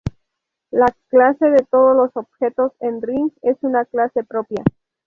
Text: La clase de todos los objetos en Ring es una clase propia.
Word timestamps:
La 0.71 0.91
clase 1.09 1.45
de 1.51 1.61
todos 1.69 1.95
los 1.95 2.09
objetos 2.17 2.71
en 2.79 3.03
Ring 3.03 3.29
es 3.43 3.57
una 3.61 3.85
clase 3.85 4.23
propia. 4.23 4.63